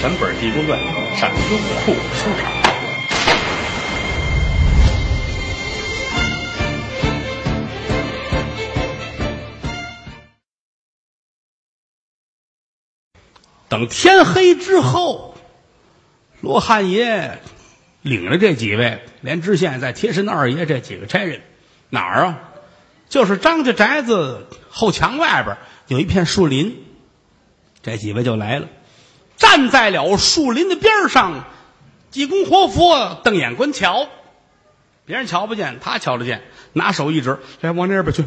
[0.00, 0.78] 全本《地宫传》
[1.18, 2.52] 上优酷收场。
[13.68, 15.36] 等天黑之后，
[16.42, 17.40] 罗汉爷
[18.02, 21.42] 领着这几位，连知县在贴身的二爷这几个差人，
[21.90, 22.38] 哪儿啊？
[23.08, 25.56] 就是张家宅子后墙外边
[25.88, 26.84] 有一片树林，
[27.82, 28.68] 这几位就来了，
[29.38, 31.44] 站在了树林的边上，
[32.10, 34.08] 济公活佛瞪眼观瞧，
[35.06, 36.42] 别人瞧不见，他瞧得见，
[36.74, 38.24] 拿手一指，来往那边去，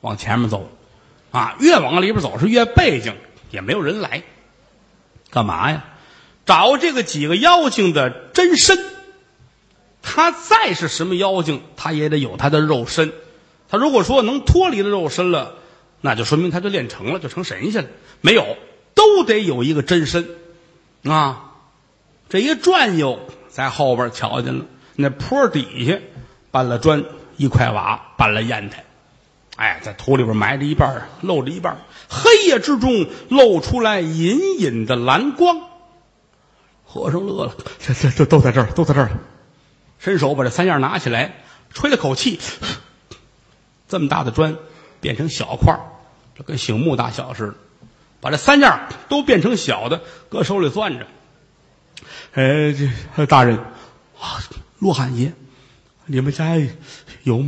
[0.00, 0.70] 往前面走，
[1.32, 3.14] 啊，越往里边走是越背景，
[3.50, 4.22] 也没有人来。
[5.30, 5.84] 干嘛呀？
[6.46, 8.78] 找这个几个妖精的真身。
[10.02, 13.12] 他再是什么妖精，他也得有他的肉身。
[13.68, 15.54] 他如果说能脱离了肉身了，
[16.00, 17.88] 那就说明他就练成了，就成神仙了。
[18.20, 18.56] 没有，
[18.94, 20.28] 都得有一个真身
[21.04, 21.50] 啊！
[22.28, 23.18] 这一转悠，
[23.48, 24.64] 在后边瞧见了
[24.96, 25.98] 那坡底下
[26.50, 27.04] 搬了砖，
[27.36, 28.84] 一块瓦搬了砚台。
[29.56, 31.76] 哎，在土里边埋着一半，露着一半，
[32.08, 35.60] 黑夜之中露出来隐隐的蓝光。
[36.84, 39.18] 和尚乐了，这这这都在这儿，都在这儿了。
[39.98, 42.40] 伸手把这三样拿起来，吹了口气，
[43.88, 44.56] 这么大的砖
[45.00, 45.78] 变成小块
[46.36, 47.54] 这跟醒木大小似的。
[48.22, 51.06] 把这三样都变成小的，搁手里攥着。
[52.34, 52.72] 哎，
[53.16, 53.58] 这大人
[54.20, 54.38] 啊，
[54.78, 55.32] 罗汉爷，
[56.06, 56.52] 你们家
[57.24, 57.44] 有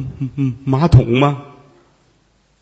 [0.64, 1.44] 马桶吗？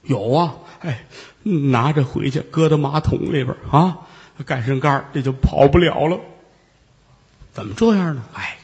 [0.02, 1.06] 有啊，哎，
[1.42, 3.96] 拿着回去，搁到马桶里边啊，
[4.44, 6.20] 盖上盖这就跑不了了。
[7.54, 8.22] 怎么这样呢？
[8.34, 8.58] 哎，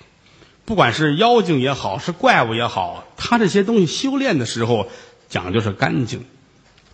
[0.66, 4.88] 不管是妖精也好，是怪物也好，他这些东西修炼的时候
[5.30, 6.26] 讲究是干净，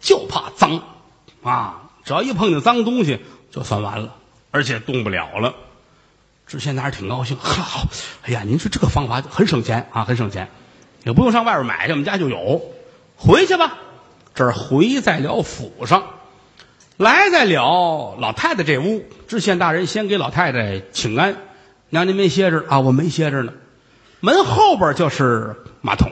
[0.00, 0.80] 就怕脏
[1.42, 1.83] 啊！
[2.04, 4.14] 只要一碰见脏东西，就算完了，
[4.50, 5.54] 而且动不了了。
[6.46, 7.86] 知县大人挺高兴，好，
[8.22, 10.50] 哎呀，您说这个方法很省钱啊，很省钱，
[11.04, 12.62] 也不用上外边买去，我们家就有，
[13.16, 13.78] 回去吧。
[14.34, 16.02] 这儿回在了府上，
[16.96, 19.04] 来在了老太太这屋。
[19.26, 21.36] 知县大人先给老太太请安，
[21.88, 22.80] 娘您没歇着啊？
[22.80, 23.52] 我没歇着呢。
[24.20, 26.10] 门后边就是马桶，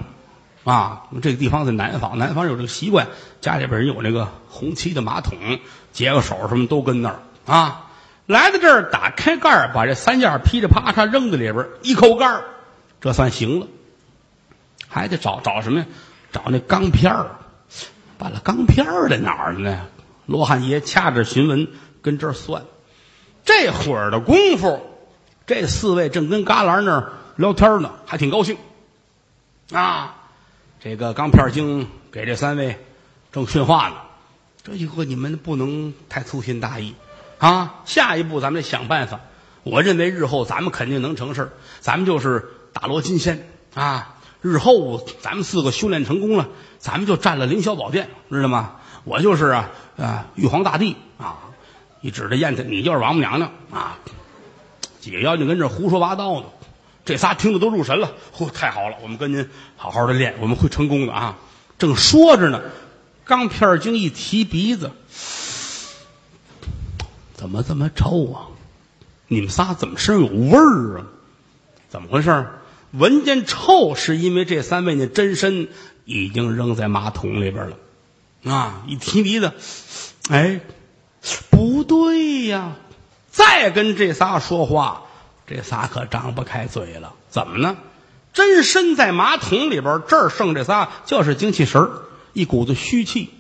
[0.65, 3.07] 啊，这个地方在南方，南方有这个习惯，
[3.41, 5.37] 家里边人有那个红漆的马桶，
[5.93, 7.91] 解个手什么都跟那儿啊。
[8.27, 12.45] 来到这儿，打开盖儿把这三件噼里啪嚓扔在里边一口盖儿
[13.01, 13.67] 这算行了。
[14.89, 15.87] 还得找找什么呀？
[16.31, 17.27] 找那钢片儿。
[18.19, 19.81] 把了钢片儿在哪儿呢？
[20.27, 21.67] 罗汉爷掐着询问，
[22.01, 22.63] 跟这儿算。
[23.45, 24.81] 这会儿的功夫，
[25.45, 28.57] 这四位正跟旮旯那儿聊天呢，还挺高兴。
[29.73, 30.15] 啊，
[30.85, 32.77] 这个钢片精给这三位
[33.31, 33.95] 正训话呢。
[34.65, 36.97] 这以后你们不能太粗心大意
[37.39, 37.83] 啊！
[37.85, 39.21] 下一步咱们得想办法。
[39.63, 44.17] 我认为日后咱们肯定能成事咱们就是大罗金仙啊。
[44.41, 46.49] 日后咱们四个修炼成功了，
[46.79, 48.81] 咱们就占了凌霄宝殿，知道吗？
[49.05, 51.39] 我就是啊啊玉皇大帝啊！
[52.01, 53.99] 你指着燕子，你就是王母娘娘啊！
[54.99, 56.47] 几个妖精跟这胡说八道呢，
[57.05, 58.13] 这仨听得都入神了。
[58.37, 58.97] 嚯，太好了！
[59.03, 61.37] 我们跟您好好的练，我们会成功的啊！
[61.79, 62.63] 正说着呢，
[63.25, 64.93] 钢片精一提鼻子，
[67.35, 68.47] 怎么这么臭啊？
[69.27, 71.07] 你们仨怎么身上有味儿啊？
[71.89, 72.47] 怎么回事？
[72.93, 75.69] 闻见臭，是因为这三位那真身
[76.05, 78.83] 已经扔在马桶里边了，啊！
[78.87, 79.53] 一提鼻子，
[80.29, 80.61] 哎，
[81.51, 82.77] 不对呀！
[83.31, 85.05] 再跟这仨说话，
[85.47, 87.15] 这仨可张不开嘴了。
[87.29, 87.77] 怎么呢？
[88.33, 91.91] 真身在马桶里边，这儿剩这仨就是精气神
[92.33, 93.31] 一股子虚气。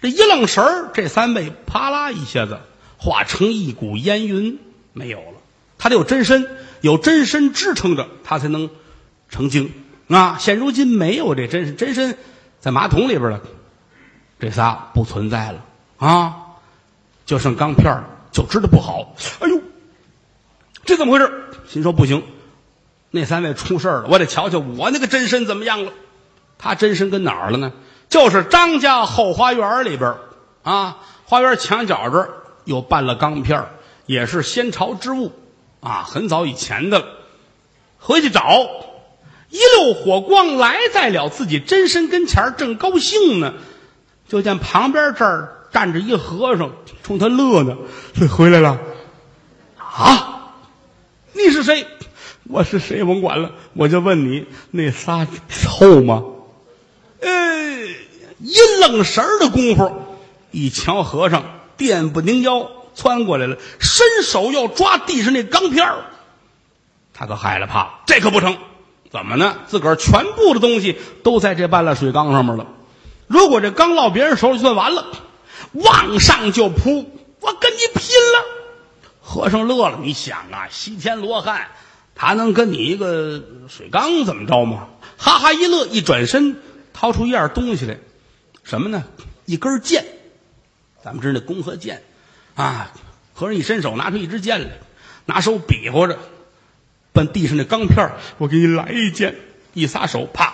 [0.00, 2.58] 这一愣神，这三位啪啦一下子
[2.98, 4.58] 化成一股烟云，
[4.92, 5.38] 没有了。
[5.78, 6.48] 他得有真身。
[6.80, 8.68] 有真身支撑着，他才能
[9.28, 9.72] 成精
[10.08, 10.36] 啊！
[10.40, 12.18] 现如今没有这真身，真身
[12.58, 13.40] 在马桶里边了，
[14.40, 15.64] 这仨不存在了
[15.98, 16.38] 啊！
[17.24, 18.02] 就剩钢片
[18.32, 19.14] 就知道不好。
[19.38, 19.60] 哎呦，
[20.84, 21.44] 这怎么回事？
[21.68, 22.22] 心说不行，
[23.10, 25.92] 那三位出事了，我得瞧瞧我那个真身怎么样了。
[26.58, 27.72] 他真身跟哪儿了呢？
[28.08, 30.14] 就是张家后花园里边
[30.62, 32.30] 啊，花园墙角这儿
[32.64, 33.66] 又办了钢片
[34.06, 35.32] 也是先朝之物。
[35.80, 37.06] 啊，很早以前的了，
[37.98, 38.68] 回去找，
[39.50, 43.54] 一溜火光来在了自己真身跟前正高兴呢，
[44.28, 46.70] 就见旁边这儿站着一和尚，
[47.02, 47.76] 冲他乐呢。
[48.30, 48.78] 回来了，
[49.76, 50.31] 啊，
[51.62, 51.86] 谁？
[52.44, 53.04] 我是谁？
[53.04, 56.24] 甭管了，我就问你，那仨臭吗？
[57.20, 57.30] 呃，
[58.40, 59.92] 一愣神儿的功夫，
[60.50, 61.44] 一瞧和尚，
[61.76, 66.04] 电不宁腰，窜过来了，伸手要抓地上那钢片儿
[67.14, 68.56] 他可害了怕，这可不成。
[69.10, 69.58] 怎么呢？
[69.68, 72.66] 自个儿全部的东西都在这半拉水缸上面了。
[73.26, 75.06] 如果这缸落别人手里，算完了。
[75.72, 77.08] 往上就扑，
[77.40, 78.61] 我跟你拼了！
[79.32, 81.68] 和尚乐了，你想啊，西天罗汉，
[82.14, 84.88] 他能跟你一个水缸怎么着吗？
[85.16, 86.58] 哈哈一乐，一转身
[86.92, 87.96] 掏出一样东西来，
[88.62, 89.04] 什么呢？
[89.46, 90.04] 一根剑。
[91.02, 92.02] 咱们知道那弓和箭
[92.56, 92.92] 啊。
[93.32, 94.68] 和尚一伸手，拿出一支箭来，
[95.24, 96.18] 拿手比划着。
[97.14, 99.34] 奔地上那钢片我给你来一剑，
[99.72, 100.52] 一撒手，啪，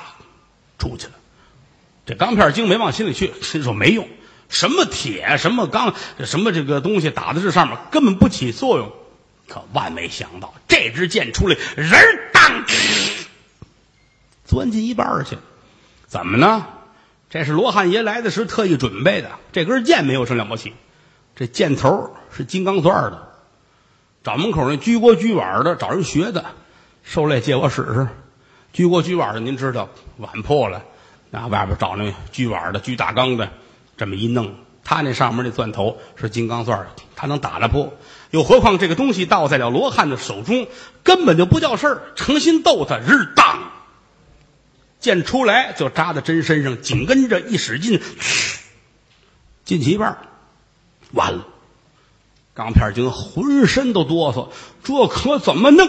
[0.79, 1.15] 出去了。
[2.07, 4.09] 这钢片精没往心里去，心说没用，
[4.49, 8.93] 什么铁，什么钢，什么这个东西打在这上面根本不起作用。
[9.49, 11.91] 可万没想到，这支箭出来，人
[12.33, 12.65] 当，
[14.45, 15.39] 钻进一半去。
[16.07, 16.67] 怎么呢？
[17.31, 19.31] 这是罗汉爷来的时候特意准备的。
[19.53, 20.73] 这根箭没有什么了不起，
[21.37, 23.29] 这箭头是金刚钻的。
[24.25, 26.45] 找门口那鞠锅鞠碗的，找人学的，
[27.03, 28.09] 受累借我使使。
[28.73, 30.83] 鞠锅鞠碗的，您知道碗破了，
[31.31, 33.51] 那，外边找那鞠碗的、鞠大缸的，
[33.99, 34.55] 这么一弄，
[34.85, 37.93] 他那上面那钻头是金刚钻，他能打得破。
[38.31, 40.69] 又何况这个东西倒在了罗汉的手中，
[41.03, 43.73] 根本就不叫事儿，诚心逗他，日当
[45.01, 48.01] 剑出来就扎在针身上，紧跟着一使劲，
[49.65, 50.17] 进去一半，
[51.13, 51.47] 完了。
[52.55, 54.49] 钢片精浑身都哆嗦，
[54.83, 55.89] 这可怎么弄？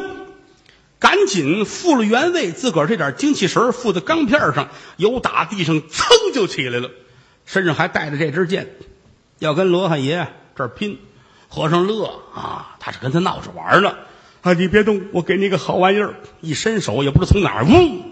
[1.00, 6.92] 赶紧复了原位，自个儿这点精气神儿附在钢片上，由打地上噌就起来了，
[7.50, 8.68] 身上还带着这支剑，
[9.40, 11.00] 要跟罗汉爷这儿拼。
[11.48, 13.96] 和尚乐啊，他是跟他闹着玩呢。
[14.42, 16.14] 啊，你别动，我给你个好玩意儿。
[16.42, 18.04] 一伸手，也不知道从哪儿，嗡，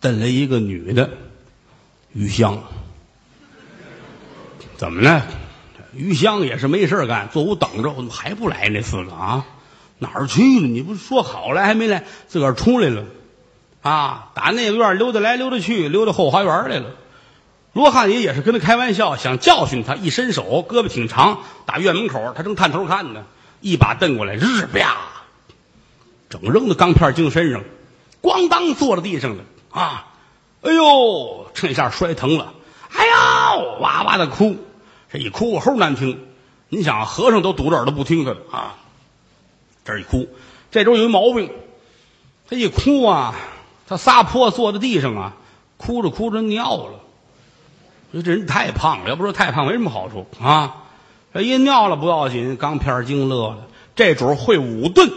[0.00, 1.08] 蹬来一个女的，
[2.12, 2.60] 余香。
[4.76, 5.22] 怎么呢？
[5.94, 8.68] 余香也是没事干，坐屋等着，我怎么还不来？
[8.70, 9.46] 那四个啊，
[10.00, 10.66] 哪儿去了？
[10.66, 12.04] 你不说好了还没来？
[12.26, 13.04] 自个儿出来了，
[13.82, 16.96] 啊，打那个院溜达来溜达去，溜到后花园来了。
[17.72, 23.24] 罗汉爷也是跟他开玩笑，想教训他，一伸手，胳膊挺长，打院门口，他正探头看呢，
[23.60, 24.96] 一把蹬过来，日啪，
[26.28, 27.62] 整扔到钢片精身上，
[28.20, 30.06] 咣当坐在地上了啊！
[30.62, 32.52] 哎呦，这下摔疼了，
[32.92, 34.56] 哎呦，哇哇的哭。
[35.12, 36.26] 这一哭齁难听，
[36.68, 38.74] 你想和尚都堵着耳朵不听他的啊！
[39.84, 40.28] 这一哭，
[40.70, 41.50] 这周有一毛病，
[42.48, 43.34] 他一哭啊，
[43.88, 45.32] 他撒泼坐在地上啊，
[45.76, 47.00] 哭着哭着尿了。
[48.12, 50.76] 说这人太胖了，要不说太胖没什么好处啊。
[51.32, 55.12] 这一尿了不要紧，钢片精乐了，这主会五遁，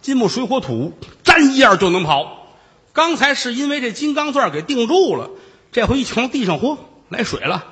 [0.00, 2.46] 金木水火土，沾一样就能跑。
[2.92, 5.30] 刚才是因为这金刚钻给定住了，
[5.72, 6.78] 这回一瞧地上，嚯，
[7.08, 7.64] 来水了。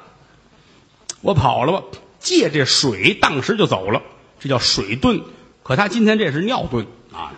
[1.20, 1.82] 我跑了吧，
[2.18, 4.02] 借这水，当时就走了，
[4.40, 5.22] 这叫水遁。
[5.62, 7.32] 可他今天这是尿遁啊，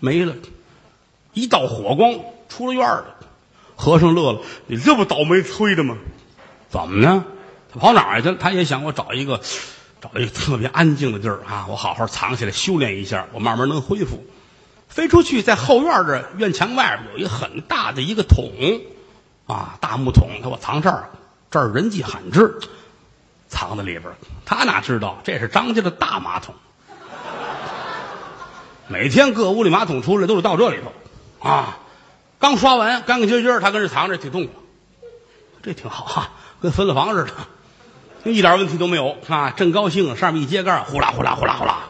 [0.00, 0.34] 没了，
[1.32, 2.14] 一道火光
[2.48, 3.16] 出了院了。
[3.82, 5.96] 和尚乐了，你这不倒霉催的吗？
[6.70, 7.24] 怎么呢？
[7.72, 8.36] 他跑哪儿去了？
[8.38, 9.40] 他也想我找一个，
[10.00, 14.24] 找一个特别安静的地儿啊，我好好藏起来修炼一下，我慢慢能恢复。
[14.88, 18.52] 飞出去，在后院这院墙外边有一很大的一个桶。
[19.48, 21.10] 啊，大木桶，他我藏这儿，
[21.50, 22.60] 这儿人迹罕至，
[23.48, 24.04] 藏在里边
[24.44, 26.54] 他哪知道这是张家的大马桶？
[28.86, 31.78] 每天各屋里马桶出来都是到这里头，啊，
[32.42, 34.54] 刚刷完干干净净，他跟这藏着挺痛快，
[35.62, 41.84] 这挺好哈，跟分了房似的，一点问题都没有啊，正高兴，上面一揭盖，呼啦呼啦呼啦呼啦，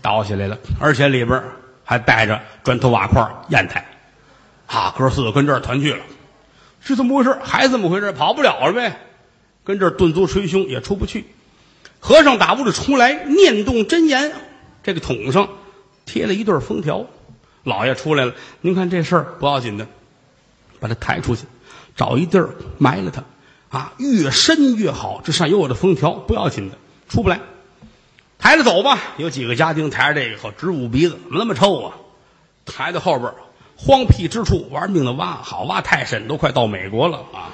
[0.00, 1.44] 倒下来了，而且里边
[1.84, 3.86] 还带着砖头瓦块砚台，
[4.66, 6.02] 啊，哥四个跟这儿团聚了。
[6.80, 7.36] 是怎么回事？
[7.42, 8.12] 还这么回事？
[8.12, 8.98] 跑不了了呗，
[9.62, 11.26] 跟这儿顿足捶胸也出不去。
[11.98, 14.32] 和尚打屋里出来，念动真言，
[14.82, 15.50] 这个桶上
[16.06, 17.04] 贴了一对封条。
[17.62, 19.86] 老爷出来了，您看这事儿不要紧的，
[20.80, 21.44] 把他抬出去，
[21.96, 23.24] 找一地儿埋了他，
[23.76, 25.20] 啊，越深越好。
[25.24, 27.40] 这上有我的封条，不要紧的，出不来。
[28.38, 28.98] 抬着走吧。
[29.18, 31.96] 有几个家丁抬着这个，可直捂鼻子，怎么那么臭啊？
[32.64, 33.32] 抬到后边。
[33.82, 37.48] 荒僻之处，玩命的挖，好挖太深，都快到美国了啊！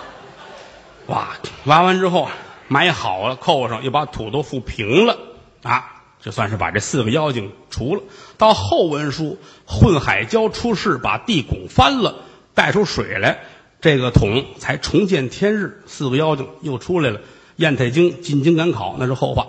[1.08, 2.30] 挖挖完之后
[2.68, 5.18] 埋好了，扣上，又把土都覆平了
[5.62, 5.99] 啊！
[6.22, 8.02] 就算是把这四个妖精除了。
[8.38, 12.16] 到后文书，混海蛟出世，把地拱翻了，
[12.54, 13.40] 带出水来，
[13.80, 15.82] 这个桶才重见天日。
[15.86, 17.20] 四个妖精又出来了，
[17.56, 19.46] 燕太京进京赶考，那是后话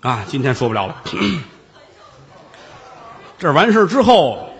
[0.00, 0.24] 啊！
[0.28, 1.02] 今天说不了了。
[3.38, 4.50] 这完事之后。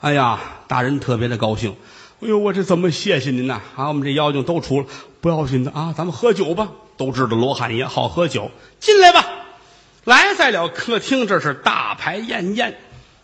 [0.00, 1.76] 哎呀，大人特别的高兴，
[2.20, 3.60] 哎呦，我这怎么谢谢您呐？
[3.76, 4.86] 啊，我们这妖精都除了，
[5.20, 6.70] 不要紧的啊，咱们喝酒吧。
[6.96, 8.50] 都知道罗汉爷好喝酒，
[8.80, 9.24] 进来吧。
[10.04, 12.76] 来在了客厅，这是大排宴宴，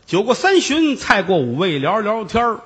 [0.07, 2.61] 酒过三巡，菜过五味，聊聊天儿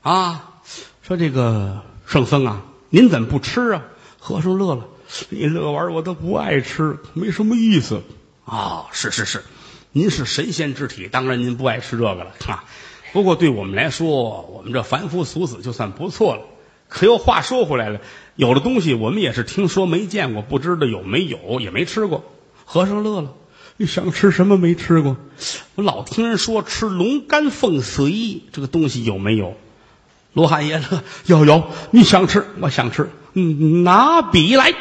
[0.00, 0.60] 啊。
[1.02, 3.82] 说这个圣僧啊，您怎么不吃啊？
[4.18, 4.86] 和尚乐了，
[5.28, 8.00] 你这玩意儿我都不爱吃，没什么意思
[8.46, 8.86] 啊。
[8.90, 9.44] 是是是，
[9.90, 12.64] 您是神仙之体，当然您不爱吃这个了啊。
[13.12, 16.42] 不过对我们来说，我们这凡夫俗子就算不错了。
[16.88, 18.00] 可又话说回来了，
[18.34, 22.24] 有的东西我们也是听说没见过，不知道有没有，也没吃过。
[22.64, 23.34] 和尚乐了，
[23.78, 25.16] 你想吃什么没吃过？
[25.74, 29.56] 我老听人说吃龙肝凤髓这个东西有没有？
[30.34, 34.72] 罗汉爷乐， 有有，你想吃，我想吃，嗯，拿笔来。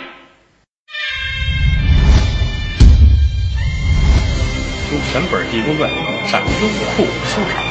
[4.90, 5.90] 从全本《地公传》
[6.30, 7.71] 上优酷收场。